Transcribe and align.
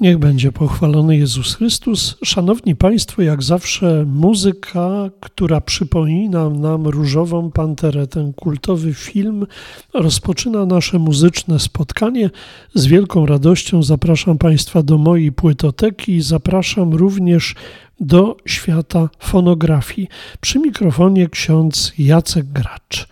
Niech 0.00 0.18
będzie 0.18 0.52
pochwalony 0.52 1.16
Jezus 1.16 1.54
Chrystus. 1.54 2.16
Szanowni 2.24 2.76
Państwo, 2.76 3.22
jak 3.22 3.42
zawsze 3.42 4.04
muzyka, 4.06 5.10
która 5.20 5.60
przypomina 5.60 6.50
nam 6.50 6.86
Różową 6.86 7.50
Panterę, 7.50 8.06
ten 8.06 8.32
kultowy 8.32 8.94
film, 8.94 9.46
rozpoczyna 9.94 10.66
nasze 10.66 10.98
muzyczne 10.98 11.58
spotkanie. 11.58 12.30
Z 12.74 12.86
wielką 12.86 13.26
radością 13.26 13.82
zapraszam 13.82 14.38
Państwa 14.38 14.82
do 14.82 14.98
mojej 14.98 15.32
płytoteki 15.32 16.20
zapraszam 16.22 16.94
również 16.94 17.54
do 18.00 18.36
świata 18.46 19.08
fonografii. 19.18 20.08
Przy 20.40 20.58
mikrofonie 20.58 21.28
ksiądz 21.28 21.92
Jacek 21.98 22.46
Gracz. 22.46 23.08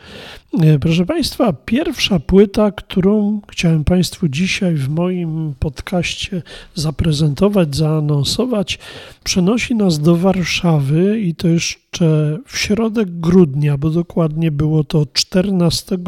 E, 0.60 0.78
proszę 0.78 1.06
Państwa, 1.06 1.52
pierwsza 1.52 2.20
płyta, 2.20 2.70
którą 2.70 3.40
chciałem 3.48 3.84
Państwu 3.84 4.28
dzisiaj 4.28 4.74
w 4.74 4.88
moim 4.88 5.54
podcaście 5.58 6.42
zaprezentować, 6.74 7.76
zaanonsować, 7.76 8.78
przenosi 9.24 9.74
nas 9.74 9.98
do 9.98 10.16
Warszawy 10.16 11.20
i 11.20 11.34
to 11.34 11.48
jeszcze 11.48 12.38
w 12.46 12.58
środek 12.58 13.20
grudnia, 13.20 13.78
bo 13.78 13.90
dokładnie 13.90 14.50
było 14.50 14.84
to 14.84 15.06
14 15.12 15.98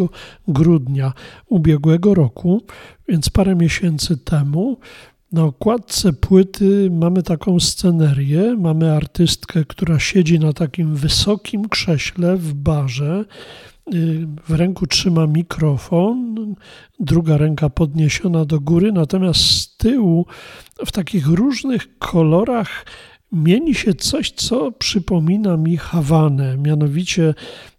grudnia 0.48 1.12
ubiegłego 1.47 2.14
roku, 2.14 2.62
więc 3.08 3.30
parę 3.30 3.55
miesięcy 3.55 4.17
temu. 4.17 4.78
Na 5.33 5.45
okładce 5.45 6.12
płyty 6.12 6.91
mamy 6.92 7.23
taką 7.23 7.61
scenerię. 7.61 8.56
Mamy 8.58 8.92
artystkę, 8.92 9.64
która 9.64 9.98
siedzi 9.98 10.39
na 10.39 10.53
takim 10.53 10.95
wysokim 10.95 11.69
krześle 11.69 12.36
w 12.36 12.55
barze. 12.55 13.25
W 14.48 14.55
ręku 14.55 14.86
trzyma 14.86 15.27
mikrofon, 15.27 16.34
druga 17.00 17.36
ręka 17.36 17.70
podniesiona 17.70 18.45
do 18.45 18.61
góry, 18.61 18.92
natomiast 18.92 19.41
z 19.41 19.77
tyłu 19.77 20.27
w 20.86 20.92
takich 20.92 21.27
różnych 21.27 21.98
kolorach 21.98 22.86
mieni 23.33 23.75
się 23.75 23.95
coś, 23.95 24.30
co 24.30 24.72
przypomina 24.72 25.56
mi 25.56 25.77
Hawanę. 25.77 26.56
Mianowicie 26.56 27.34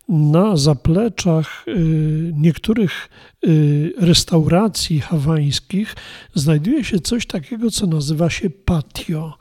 na 0.09 0.57
zapleczach 0.57 1.65
y, 1.67 2.33
niektórych 2.37 3.09
y, 3.47 3.93
restauracji 3.97 4.99
hawańskich 4.99 5.95
znajduje 6.33 6.83
się 6.83 6.99
coś 6.99 7.25
takiego, 7.25 7.71
co 7.71 7.87
nazywa 7.87 8.29
się 8.29 8.49
patio, 8.49 9.37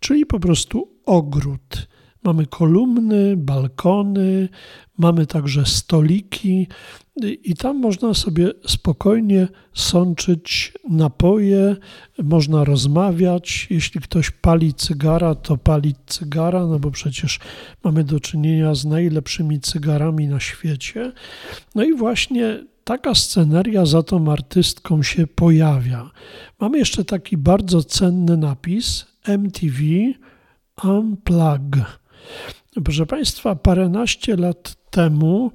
czyli 0.00 0.26
po 0.26 0.40
prostu 0.40 0.88
ogród. 1.06 1.89
Mamy 2.24 2.46
kolumny, 2.46 3.36
balkony, 3.36 4.48
mamy 4.98 5.26
także 5.26 5.66
stoliki 5.66 6.68
i 7.44 7.54
tam 7.54 7.78
można 7.78 8.14
sobie 8.14 8.50
spokojnie 8.66 9.48
sączyć 9.74 10.72
napoje, 10.90 11.76
można 12.18 12.64
rozmawiać. 12.64 13.66
Jeśli 13.70 14.00
ktoś 14.00 14.30
pali 14.30 14.74
cygara, 14.74 15.34
to 15.34 15.56
palić 15.56 15.96
cygara, 16.06 16.66
no 16.66 16.78
bo 16.78 16.90
przecież 16.90 17.40
mamy 17.84 18.04
do 18.04 18.20
czynienia 18.20 18.74
z 18.74 18.84
najlepszymi 18.84 19.60
cygarami 19.60 20.28
na 20.28 20.40
świecie. 20.40 21.12
No 21.74 21.84
i 21.84 21.94
właśnie 21.94 22.64
taka 22.84 23.14
sceneria 23.14 23.86
za 23.86 24.02
tą 24.02 24.32
artystką 24.32 25.02
się 25.02 25.26
pojawia. 25.26 26.10
Mamy 26.60 26.78
jeszcze 26.78 27.04
taki 27.04 27.36
bardzo 27.36 27.84
cenny 27.84 28.36
napis 28.36 29.06
MTV 29.28 29.78
Unplug. 30.84 31.99
Proszę 32.84 33.06
Państwa, 33.06 33.56
paręnaście 33.56 34.36
lat 34.36 34.76
temu 34.90 35.52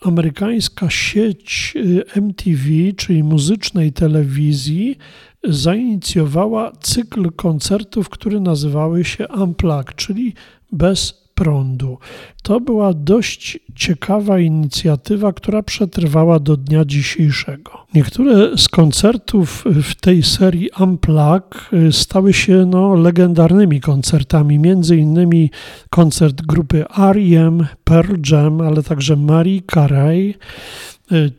amerykańska 0.00 0.90
sieć 0.90 1.74
y, 1.76 2.04
MTV, 2.14 2.68
czyli 2.96 3.22
muzycznej 3.22 3.92
telewizji, 3.92 4.98
zainicjowała 5.44 6.72
cykl 6.80 7.30
koncertów, 7.30 8.08
które 8.08 8.40
nazywały 8.40 9.04
się 9.04 9.28
Unplugged, 9.28 9.96
czyli 9.96 10.34
bez 10.72 11.27
prądu. 11.38 11.98
To 12.42 12.60
była 12.60 12.92
dość 12.94 13.58
ciekawa 13.74 14.38
inicjatywa, 14.38 15.32
która 15.32 15.62
przetrwała 15.62 16.38
do 16.38 16.56
dnia 16.56 16.84
dzisiejszego. 16.84 17.86
Niektóre 17.94 18.58
z 18.58 18.68
koncertów 18.68 19.64
w 19.82 19.94
tej 19.94 20.22
serii 20.22 20.70
Unplug 20.80 21.70
stały 21.90 22.32
się 22.32 22.66
no, 22.66 22.94
legendarnymi 22.94 23.80
koncertami, 23.80 24.58
między 24.58 24.96
innymi 24.96 25.50
koncert 25.90 26.42
grupy 26.42 26.84
R.E.M., 26.98 27.66
Pearl 27.84 28.14
Jam, 28.30 28.60
ale 28.60 28.82
także 28.82 29.16
Marie 29.16 29.62
Carey. 29.74 30.34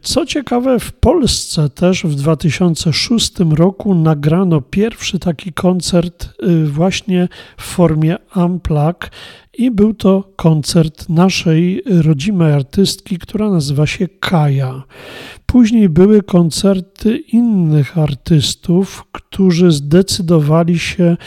Co 0.01 0.25
ciekawe, 0.25 0.79
w 0.79 0.91
Polsce 0.91 1.69
też 1.69 2.03
w 2.03 2.15
2006 2.15 3.33
roku 3.39 3.95
nagrano 3.95 4.61
pierwszy 4.61 5.19
taki 5.19 5.53
koncert 5.53 6.29
y, 6.43 6.65
właśnie 6.65 7.27
w 7.57 7.63
formie 7.63 8.17
Unplug 8.35 9.09
i 9.59 9.71
był 9.71 9.93
to 9.93 10.33
koncert 10.35 11.09
naszej 11.09 11.83
rodzimej 11.85 12.53
artystki, 12.53 13.17
która 13.17 13.49
nazywa 13.49 13.87
się 13.87 14.07
Kaja. 14.07 14.83
Później 15.45 15.89
były 15.89 16.21
koncerty 16.23 17.17
innych 17.17 17.97
artystów, 17.97 19.03
którzy 19.11 19.71
zdecydowali 19.71 20.79
się 20.79 21.17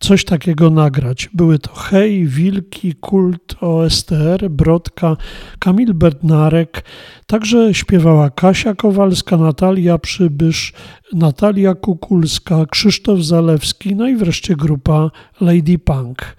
coś 0.00 0.24
takiego 0.24 0.70
nagrać. 0.70 1.30
Były 1.34 1.58
to 1.58 1.74
Hej, 1.74 2.26
Wilki, 2.26 2.94
Kult, 2.94 3.54
OSTR, 3.60 4.50
Brodka, 4.50 5.16
Kamil 5.58 5.94
Bednarek, 5.94 6.84
także 7.26 7.74
śpiewała 7.74 8.30
Kasia 8.30 8.74
Kowalska, 8.74 9.36
Natalia 9.36 9.98
Przybysz, 9.98 10.72
Natalia 11.12 11.74
Kukulska, 11.74 12.66
Krzysztof 12.66 13.20
Zalewski, 13.20 13.96
no 13.96 14.08
i 14.08 14.16
wreszcie 14.16 14.56
grupa 14.56 15.10
Lady 15.40 15.78
Punk. 15.78 16.36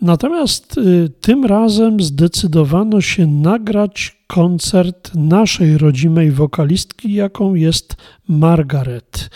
Natomiast 0.00 0.78
y, 0.78 1.08
tym 1.20 1.44
razem 1.44 2.00
zdecydowano 2.00 3.00
się 3.00 3.26
nagrać 3.26 4.24
koncert 4.26 5.14
naszej 5.14 5.78
rodzimej 5.78 6.30
wokalistki, 6.30 7.14
jaką 7.14 7.54
jest 7.54 7.96
Margaret 8.28 9.30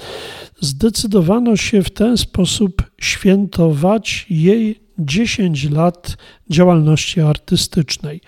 zdecydowano 0.62 1.56
się 1.56 1.82
w 1.82 1.90
ten 1.90 2.16
sposób 2.16 2.82
świętować 3.00 4.26
jej 4.30 4.80
10 4.98 5.70
lat 5.70 6.16
działalności 6.50 7.20
artystycznej. 7.20 8.20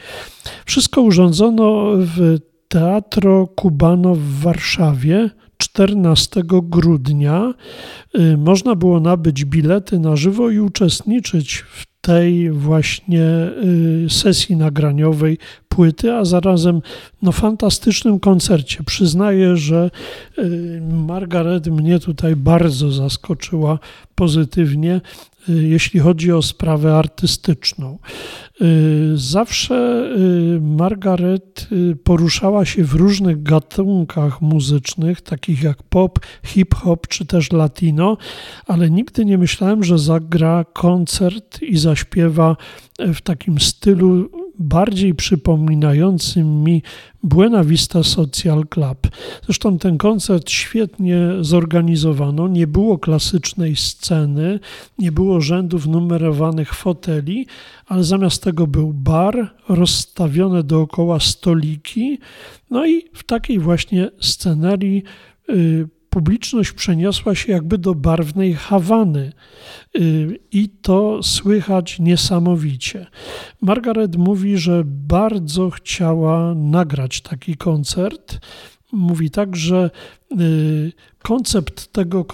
Wszystko 0.66 1.02
urządzono 1.02 1.90
w 1.96 2.38
Teatro 2.68 3.48
Cubano 3.60 4.14
w 4.14 4.40
Warszawie 4.40 5.30
14 5.74 6.42
grudnia. 6.62 7.54
Y, 8.18 8.36
można 8.36 8.74
było 8.74 9.00
nabyć 9.00 9.44
bilety 9.44 9.98
na 9.98 10.16
żywo 10.16 10.50
i 10.50 10.58
uczestniczyć 10.58 11.58
w 11.58 11.86
tej 12.00 12.50
właśnie 12.50 13.24
y, 14.06 14.06
sesji 14.10 14.56
nagraniowej 14.56 15.38
płyty, 15.68 16.12
a 16.12 16.24
zarazem 16.24 16.82
no, 17.22 17.32
fantastycznym 17.32 18.20
koncercie. 18.20 18.84
Przyznaję, 18.84 19.56
że 19.56 19.90
y, 20.38 20.80
Margaret 21.06 21.66
mnie 21.66 21.98
tutaj 21.98 22.36
bardzo 22.36 22.90
zaskoczyła 22.90 23.78
pozytywnie, 24.14 25.00
jeśli 25.48 26.00
chodzi 26.00 26.32
o 26.32 26.42
sprawę 26.42 26.96
artystyczną. 26.96 27.98
Zawsze 29.14 30.08
Margaret 30.60 31.68
poruszała 32.04 32.64
się 32.64 32.84
w 32.84 32.94
różnych 32.94 33.42
gatunkach 33.42 34.40
muzycznych, 34.40 35.20
takich 35.20 35.62
jak 35.62 35.82
pop, 35.82 36.18
hip-hop 36.44 37.08
czy 37.08 37.26
też 37.26 37.52
latino, 37.52 38.16
ale 38.66 38.90
nigdy 38.90 39.24
nie 39.24 39.38
myślałem, 39.38 39.84
że 39.84 39.98
zagra 39.98 40.64
koncert 40.64 41.62
i 41.62 41.78
zaśpiewa 41.78 42.56
w 42.98 43.20
takim 43.20 43.60
stylu 43.60 44.30
bardziej 44.58 45.14
przypominającym 45.14 46.64
mi 46.64 46.82
Buena 47.22 47.64
Vista 47.64 48.02
Social 48.02 48.64
Club. 48.70 49.08
Zresztą 49.44 49.78
ten 49.78 49.98
koncert 49.98 50.50
świetnie 50.50 51.18
zorganizowano. 51.40 52.48
Nie 52.48 52.66
było 52.66 52.98
klasycznej 52.98 53.76
sceny, 53.76 54.60
nie 54.98 55.12
było 55.12 55.40
rzędów 55.40 55.86
numerowanych 55.86 56.74
foteli, 56.74 57.46
ale 57.86 58.04
zamiast 58.04 58.42
tego 58.42 58.66
był 58.66 58.92
bar, 58.92 59.54
rozstawione 59.68 60.62
dookoła 60.62 61.20
stoliki. 61.20 62.18
No 62.70 62.86
i 62.86 63.04
w 63.14 63.24
takiej 63.24 63.58
właśnie 63.58 64.10
scenerii 64.20 65.02
y, 65.50 65.88
publiczność 66.14 66.72
przeniosła 66.72 67.34
się 67.34 67.52
jakby 67.52 67.78
do 67.78 67.94
barwnej 67.94 68.54
Hawany 68.54 69.32
y, 69.96 70.38
i 70.52 70.68
to 70.68 71.22
słychać 71.22 71.98
niesamowicie. 71.98 73.06
Margaret 73.60 74.16
mówi, 74.16 74.58
że 74.58 74.82
bardzo 74.86 75.70
chciała 75.70 76.54
nagrać 76.54 77.20
taki 77.20 77.56
koncert. 77.56 78.38
mówi 78.92 79.30
tak, 79.30 79.56
że 79.56 79.90
y, 80.40 80.92
koncept 81.24 81.92
tego 81.92 82.26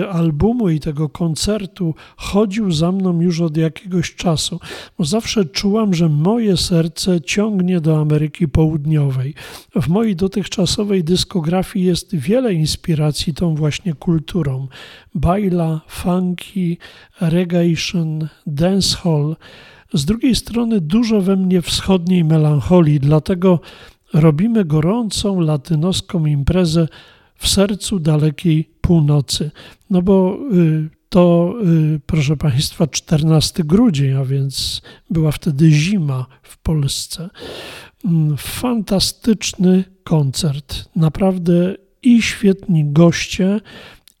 y, 0.00 0.08
albumu 0.08 0.68
i 0.68 0.80
tego 0.80 1.08
koncertu 1.08 1.94
chodził 2.16 2.72
za 2.72 2.92
mną 2.92 3.20
już 3.20 3.40
od 3.40 3.56
jakiegoś 3.56 4.14
czasu, 4.14 4.60
bo 4.98 5.04
zawsze 5.04 5.44
czułam, 5.44 5.94
że 5.94 6.08
moje 6.08 6.56
serce 6.56 7.20
ciągnie 7.20 7.80
do 7.80 8.00
Ameryki 8.00 8.48
Południowej. 8.48 9.34
W 9.74 9.88
mojej 9.88 10.16
dotychczasowej 10.16 11.04
dyskografii 11.04 11.84
jest 11.84 12.16
wiele 12.16 12.54
inspiracji 12.54 13.34
tą 13.34 13.54
właśnie 13.54 13.94
kulturą. 13.94 14.68
Baila, 15.14 15.80
funky, 15.88 16.76
reggaeton, 17.20 18.28
dancehall. 18.46 19.36
Z 19.92 20.04
drugiej 20.04 20.34
strony 20.34 20.80
dużo 20.80 21.20
we 21.20 21.36
mnie 21.36 21.62
wschodniej 21.62 22.24
melancholii, 22.24 23.00
dlatego 23.00 23.60
robimy 24.14 24.64
gorącą 24.64 25.40
latynoską 25.40 26.26
imprezę 26.26 26.88
w 27.38 27.48
sercu 27.48 27.98
dalekiej 27.98 28.70
północy. 28.80 29.50
No 29.90 30.02
bo 30.02 30.38
y, 30.52 30.88
to, 31.08 31.54
y, 31.94 32.00
proszę 32.06 32.36
Państwa, 32.36 32.86
14 32.86 33.64
grudzień, 33.64 34.12
a 34.12 34.24
więc 34.24 34.82
była 35.10 35.32
wtedy 35.32 35.70
zima 35.70 36.26
w 36.42 36.58
Polsce. 36.58 37.28
Mm, 38.04 38.36
fantastyczny 38.36 39.84
koncert. 40.04 40.88
Naprawdę 40.96 41.74
i 42.02 42.22
świetni 42.22 42.84
goście, 42.92 43.60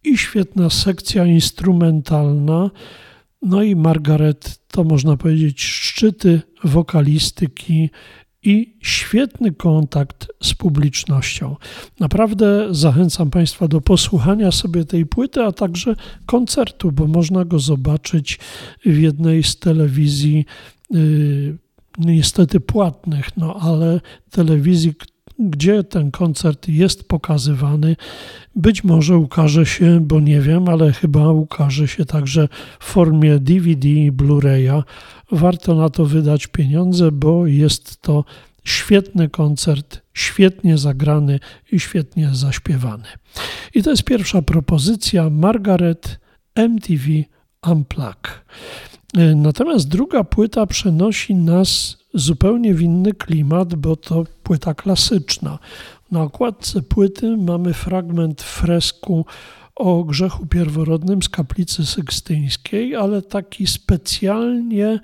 i 0.04 0.18
świetna 0.18 0.70
sekcja 0.70 1.24
instrumentalna. 1.26 2.70
No 3.42 3.62
i 3.62 3.76
Margaret 3.76 4.58
to 4.68 4.84
można 4.84 5.16
powiedzieć 5.16 5.62
szczyty 5.62 6.42
wokalistyki 6.64 7.90
i 8.42 8.76
świetny 8.82 9.52
kontakt 9.52 10.26
z 10.42 10.54
publicznością. 10.54 11.56
Naprawdę 12.00 12.66
zachęcam 12.70 13.30
Państwa 13.30 13.68
do 13.68 13.80
posłuchania 13.80 14.52
sobie 14.52 14.84
tej 14.84 15.06
płyty, 15.06 15.42
a 15.42 15.52
także 15.52 15.94
koncertu, 16.26 16.92
bo 16.92 17.06
można 17.06 17.44
go 17.44 17.58
zobaczyć 17.58 18.38
w 18.86 18.98
jednej 18.98 19.42
z 19.42 19.56
telewizji, 19.56 20.44
yy, 20.90 21.58
niestety 21.98 22.60
płatnych, 22.60 23.36
no 23.36 23.54
ale 23.60 24.00
telewizji, 24.30 24.94
gdzie 25.38 25.84
ten 25.84 26.10
koncert 26.10 26.68
jest 26.68 27.08
pokazywany. 27.08 27.96
Być 28.56 28.84
może 28.84 29.16
ukaże 29.16 29.66
się, 29.66 30.00
bo 30.00 30.20
nie 30.20 30.40
wiem, 30.40 30.68
ale 30.68 30.92
chyba 30.92 31.32
ukaże 31.32 31.88
się 31.88 32.04
także 32.04 32.48
w 32.80 32.84
formie 32.84 33.38
DVD 33.38 33.88
i 33.88 34.12
Blu-raya. 34.12 34.82
Warto 35.32 35.74
na 35.74 35.88
to 35.88 36.04
wydać 36.04 36.46
pieniądze, 36.46 37.12
bo 37.12 37.46
jest 37.46 38.02
to 38.02 38.24
świetny 38.64 39.28
koncert, 39.28 40.02
świetnie 40.14 40.78
zagrany 40.78 41.40
i 41.72 41.80
świetnie 41.80 42.30
zaśpiewany. 42.32 43.08
I 43.74 43.82
to 43.82 43.90
jest 43.90 44.04
pierwsza 44.04 44.42
propozycja 44.42 45.30
Margaret 45.30 46.20
MTV 46.54 47.04
Unplug. 47.66 48.44
Natomiast 49.36 49.88
druga 49.88 50.24
płyta 50.24 50.66
przenosi 50.66 51.34
nas 51.34 51.98
zupełnie 52.14 52.74
w 52.74 52.82
inny 52.82 53.14
klimat, 53.14 53.74
bo 53.74 53.96
to 53.96 54.24
płyta 54.42 54.74
klasyczna. 54.74 55.58
Na 56.10 56.22
okładce 56.22 56.82
płyty 56.82 57.36
mamy 57.36 57.74
fragment 57.74 58.42
fresku 58.42 59.26
o 59.74 60.04
grzechu 60.04 60.46
pierworodnym 60.46 61.22
z 61.22 61.28
kaplicy 61.28 61.86
sykstyńskiej, 61.86 62.96
ale 62.96 63.22
taki 63.22 63.66
specjalnie 63.66 65.00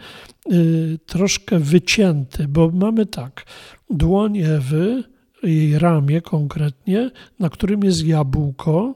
y, 0.52 0.98
troszkę 1.06 1.58
wycięty, 1.58 2.48
bo 2.48 2.70
mamy 2.70 3.06
tak, 3.06 3.46
dłoń 3.90 4.38
Ewy, 4.38 5.04
jej 5.42 5.78
ramię 5.78 6.20
konkretnie, 6.20 7.10
na 7.38 7.50
którym 7.50 7.84
jest 7.84 8.04
jabłko, 8.04 8.94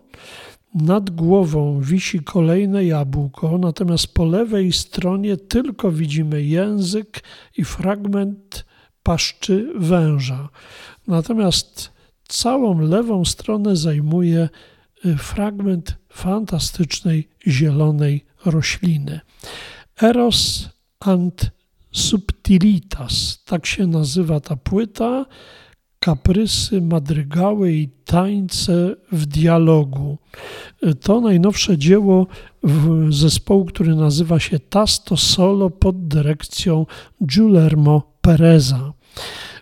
nad 0.75 1.11
głową 1.11 1.81
wisi 1.81 2.21
kolejne 2.21 2.85
jabłko, 2.85 3.59
natomiast 3.59 4.15
po 4.15 4.25
lewej 4.25 4.73
stronie 4.73 5.37
tylko 5.37 5.93
widzimy 5.93 6.43
język 6.43 7.23
i 7.57 7.65
fragment 7.65 8.65
paszczy 9.03 9.73
węża. 9.77 10.49
Natomiast 11.07 11.93
całą 12.29 12.81
lewą 12.81 13.25
stronę 13.25 13.77
zajmuje 13.77 14.49
y, 15.05 15.17
fragment 15.17 15.97
fantastycznej 16.13 17.29
zielonej 17.47 18.25
rośliny. 18.45 19.21
Eros 20.03 20.69
and 21.01 21.51
subtilitas, 21.93 23.43
tak 23.45 23.67
się 23.67 23.87
nazywa 23.87 24.41
ta 24.41 24.57
płyta 24.57 25.27
kaprysy, 26.09 26.81
madrygały 26.81 27.73
i 27.73 27.89
tańce 28.05 28.97
w 29.13 29.27
dialogu. 29.27 30.19
To 31.01 31.21
najnowsze 31.21 31.79
dzieło 31.79 32.27
zespołu, 33.11 33.65
który 33.65 33.95
nazywa 33.95 34.41
się 34.41 34.59
Tasto 34.59 35.17
Solo 35.17 35.71
pod 35.71 36.09
dyrekcją 36.09 36.87
Guillermo 37.21 38.03
Pereza. 38.21 38.93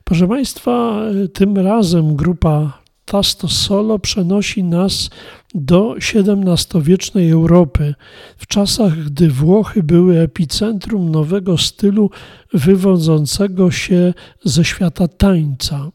Proszę 0.05 0.29
Państwa, 0.29 1.01
tym 1.35 1.59
razem 1.59 2.17
grupa 2.17 2.79
Tasto 3.05 3.49
Solo 3.49 3.99
przenosi 3.99 4.65
nas 4.65 5.11
do 5.55 5.95
XVII-wiecznej 5.95 7.31
Europy, 7.31 7.95
w 8.39 8.47
czasach, 8.47 8.99
gdy 9.05 9.31
Włochy 9.31 9.83
były 9.83 10.19
epicentrum 10.19 11.11
nowego 11.11 11.59
stylu 11.59 12.11
wywodzącego 12.53 13.71
się 13.71 14.15
ze 14.45 14.65
świata 14.65 15.09
tańca. 15.09 15.91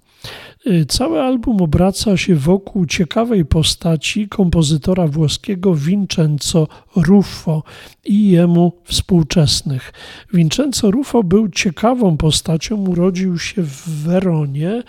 Y, 0.68 0.86
cały 0.86 1.22
album 1.22 1.62
obraca 1.62 2.18
się 2.18 2.36
wokół 2.36 2.86
ciekawej 2.86 3.46
postaci 3.46 4.28
kompozytora 4.28 5.08
włoskiego 5.08 5.75
Vincenzo 5.75 6.68
Ruffo 6.96 7.63
i 8.06 8.30
jemu 8.30 8.72
współczesnych. 8.84 9.94
Vincenzo 10.34 10.92
Ruffo 10.92 11.24
był 11.24 11.50
ciekawą 11.50 12.18
postacią, 12.18 12.75
urodził 12.75 13.40
się 13.40 13.63
w 13.63 14.04
Weronie, 14.04 14.84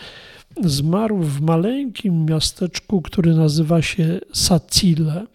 zmarł 0.65 1.19
w 1.19 1.41
maleńkim 1.41 2.27
miasteczku, 2.27 3.03
który 3.03 3.35
nazywa 3.35 3.83
się 3.83 4.21
Sacile. 4.33 5.27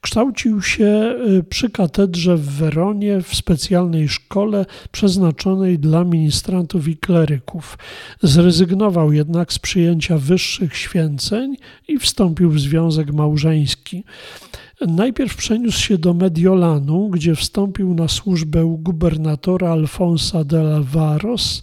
Kształcił 0.00 0.62
się 0.62 1.14
y, 1.38 1.44
przy 1.44 1.70
katedrze 1.70 2.36
w 2.36 2.50
Weronie 2.50 3.20
w 3.22 3.34
specjalnej 3.34 4.08
szkole 4.08 4.66
przeznaczonej 4.92 5.78
dla 5.78 6.04
ministrantów 6.04 6.88
i 6.88 6.96
kleryków. 6.96 7.78
Zrezygnował 8.22 9.12
jednak 9.12 9.52
z 9.52 9.58
przyjęcia 9.58 10.18
wyższych 10.18 10.76
święceń 10.76 11.56
i 11.88 11.98
wstąpił 11.98 12.50
w 12.50 12.60
związek 12.60 13.12
małżeński. 13.12 14.04
Najpierw 14.88 15.36
przeniósł 15.36 15.80
się 15.80 15.98
do 15.98 16.14
Mediolanu, 16.14 17.08
gdzie 17.08 17.34
wstąpił 17.34 17.94
na 17.94 18.08
służbę 18.08 18.64
u 18.64 18.78
gubernatora 18.78 19.70
Alfonsa 19.70 20.44
de 20.44 20.74
Alvaros. 20.74 21.62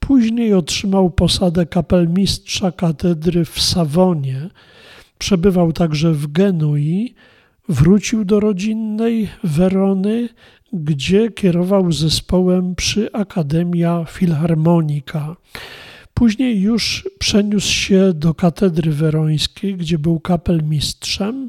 Później 0.00 0.54
otrzymał 0.54 1.10
posadę 1.10 1.66
kapelmistrza 1.66 2.72
katedry 2.72 3.44
w 3.44 3.62
Savonie. 3.62 4.50
Przebywał 5.18 5.72
także 5.72 6.12
w 6.12 6.26
Genui 6.26 7.14
Wrócił 7.68 8.24
do 8.24 8.40
rodzinnej 8.40 9.28
Werony, 9.44 10.28
gdzie 10.72 11.30
kierował 11.30 11.92
zespołem 11.92 12.74
przy 12.74 13.12
Akademia 13.12 14.04
Filharmonika. 14.08 15.36
Później 16.14 16.60
już 16.60 17.08
przeniósł 17.18 17.72
się 17.72 18.12
do 18.14 18.34
katedry 18.34 18.92
werońskiej, 18.92 19.76
gdzie 19.76 19.98
był 19.98 20.20
kapelmistrzem. 20.20 21.48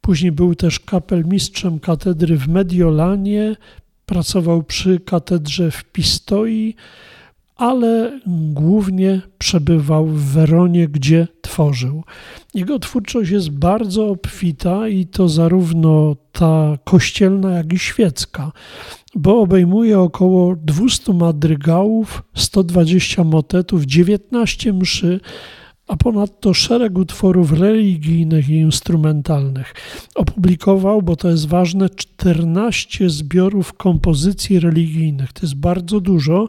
Później 0.00 0.32
był 0.32 0.54
też 0.54 0.80
kapelmistrzem 0.80 1.78
katedry 1.78 2.36
w 2.36 2.48
Mediolanie, 2.48 3.56
pracował 4.06 4.62
przy 4.62 5.00
katedrze 5.00 5.70
w 5.70 5.84
Pistoi, 5.84 6.74
ale 7.56 8.20
głównie 8.26 9.20
przebywał 9.38 10.06
w 10.06 10.24
Weronie, 10.24 10.88
gdzie 10.88 11.28
tworzył. 11.40 12.04
Jego 12.54 12.78
twórczość 12.78 13.30
jest 13.30 13.50
bardzo 13.50 14.08
obfita 14.08 14.88
i 14.88 15.06
to 15.06 15.28
zarówno 15.28 16.16
ta 16.32 16.78
kościelna, 16.84 17.50
jak 17.50 17.72
i 17.72 17.78
świecka, 17.78 18.52
bo 19.14 19.40
obejmuje 19.40 20.00
około 20.00 20.56
200 20.56 21.12
madrygałów, 21.12 22.22
120 22.34 23.24
motetów, 23.24 23.84
19 23.84 24.72
mszy, 24.72 25.20
a 25.90 25.96
ponadto 25.96 26.54
szereg 26.54 26.98
utworów 26.98 27.52
religijnych 27.52 28.48
i 28.48 28.54
instrumentalnych. 28.54 29.74
Opublikował, 30.14 31.02
bo 31.02 31.16
to 31.16 31.30
jest 31.30 31.48
ważne, 31.48 31.90
14 31.90 33.10
zbiorów 33.10 33.72
kompozycji 33.72 34.60
religijnych. 34.60 35.32
To 35.32 35.40
jest 35.42 35.54
bardzo 35.54 36.00
dużo, 36.00 36.48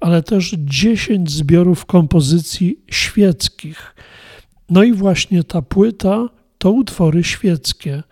ale 0.00 0.22
też 0.22 0.54
10 0.58 1.30
zbiorów 1.30 1.86
kompozycji 1.86 2.78
świeckich. 2.90 3.94
No 4.70 4.82
i 4.82 4.92
właśnie 4.92 5.44
ta 5.44 5.62
płyta 5.62 6.28
to 6.58 6.70
utwory 6.70 7.24
świeckie. 7.24 8.02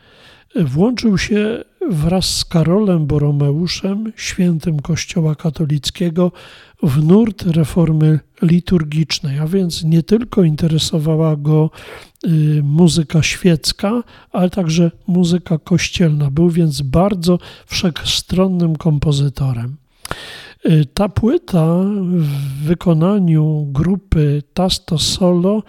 włączył 0.56 1.18
się 1.18 1.64
wraz 1.90 2.37
z 2.37 2.44
Karolem 2.44 3.06
Boromeuszem, 3.06 4.12
świętym 4.16 4.80
Kościoła 4.80 5.34
katolickiego, 5.34 6.32
w 6.82 7.04
nurt 7.04 7.42
reformy 7.42 8.20
liturgicznej, 8.42 9.38
a 9.38 9.47
więc 9.47 9.85
nie 9.85 10.02
tylko 10.02 10.42
interesowała 10.42 11.37
go 11.37 11.70
y, 12.26 12.61
muzyka 12.62 13.23
świecka, 13.23 14.02
ale 14.32 14.50
także 14.50 14.90
muzyka 15.06 15.58
kościelna. 15.58 16.30
Był 16.30 16.50
więc 16.50 16.82
bardzo 16.82 17.38
wszechstronnym 17.66 18.76
kompozytorem. 18.76 19.76
Y, 20.66 20.87
ta 20.94 21.08
płyta 21.08 21.85
w 22.04 22.64
wykonaniu 22.64 23.68
grupy 23.73 24.42
Tasto 24.54 24.99
Solo 24.99 25.62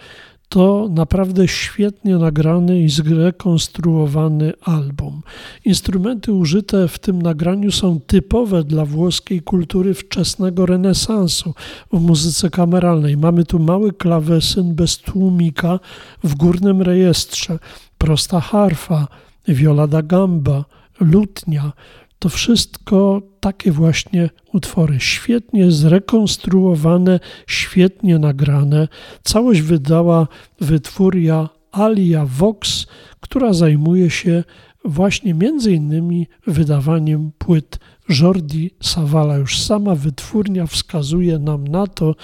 to 0.52 0.88
naprawdę 0.90 1.48
świetnie 1.48 2.16
nagrany 2.16 2.80
i 2.80 2.88
zrekonstruowany 2.88 4.52
album. 4.62 5.22
Instrumenty 5.64 6.32
użyte 6.32 6.88
w 6.88 6.98
tym 6.98 7.22
nagraniu 7.22 7.72
są 7.72 8.00
typowe 8.00 8.64
dla 8.64 8.84
włoskiej 8.84 9.42
kultury 9.42 9.94
wczesnego 9.94 10.66
renesansu 10.66 11.54
w 11.92 12.00
muzyce 12.00 12.50
kameralnej. 12.50 13.16
Mamy 13.16 13.44
tu 13.44 13.58
mały 13.58 13.92
klawesyn 13.92 14.74
bez 14.74 14.98
tłumika 14.98 15.80
w 16.24 16.34
górnym 16.34 16.82
rejestrze, 16.82 17.58
prosta 17.98 18.40
harfa, 18.40 19.08
viola 19.48 19.86
da 19.86 20.02
gamba, 20.02 20.64
lutnia, 21.00 21.72
to 22.20 22.28
wszystko 22.28 23.22
takie 23.40 23.72
właśnie 23.72 24.30
utwory, 24.52 25.00
świetnie 25.00 25.70
zrekonstruowane, 25.70 27.20
świetnie 27.46 28.18
nagrane. 28.18 28.88
Całość 29.24 29.60
wydała 29.60 30.28
wytwórnia 30.60 31.48
Alia 31.72 32.26
Vox, 32.26 32.86
która 33.20 33.52
zajmuje 33.52 34.10
się 34.10 34.44
właśnie 34.84 35.34
między 35.34 35.72
innymi 35.72 36.26
wydawaniem 36.46 37.32
płyt 37.38 37.78
Jordi 38.20 38.70
Savala. 38.82 39.36
Już 39.36 39.62
sama 39.62 39.94
wytwórnia 39.94 40.66
wskazuje 40.66 41.38
nam 41.38 41.68
na 41.68 41.86
to, 41.86 42.14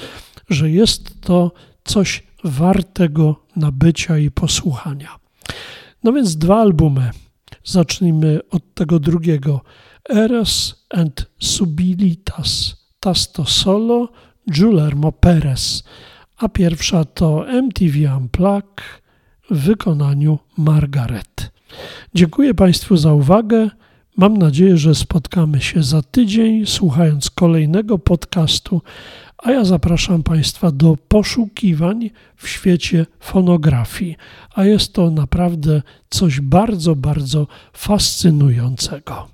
że 0.50 0.70
jest 0.70 1.20
to 1.20 1.52
coś 1.84 2.22
wartego 2.44 3.36
nabycia 3.56 4.18
i 4.18 4.30
posłuchania. 4.30 5.16
No 6.04 6.12
więc 6.12 6.36
dwa 6.36 6.60
albumy. 6.60 7.10
Zacznijmy 7.66 8.40
od 8.50 8.74
tego 8.74 8.98
drugiego. 8.98 9.60
Eros 10.10 10.84
and 10.90 11.26
Subilitas, 11.38 12.76
Tasto 13.00 13.44
Solo, 13.44 14.08
Guillermo 14.46 15.12
Perez, 15.12 15.82
a 16.36 16.48
pierwsza 16.48 17.04
to 17.04 17.48
MTV 17.48 18.16
Unplugged 18.16 18.84
w 19.50 19.58
wykonaniu 19.58 20.38
Margaret. 20.56 21.50
Dziękuję 22.14 22.54
Państwu 22.54 22.96
za 22.96 23.12
uwagę. 23.12 23.70
Mam 24.16 24.36
nadzieję, 24.36 24.76
że 24.76 24.94
spotkamy 24.94 25.60
się 25.60 25.82
za 25.82 26.02
tydzień, 26.02 26.66
słuchając 26.66 27.30
kolejnego 27.30 27.98
podcastu, 27.98 28.82
a 29.38 29.52
ja 29.52 29.64
zapraszam 29.64 30.22
Państwa 30.22 30.70
do 30.70 30.96
poszukiwań 31.08 32.10
w 32.36 32.48
świecie 32.48 33.06
fonografii, 33.20 34.16
a 34.54 34.64
jest 34.64 34.92
to 34.92 35.10
naprawdę 35.10 35.82
coś 36.10 36.40
bardzo, 36.40 36.96
bardzo 36.96 37.46
fascynującego. 37.72 39.28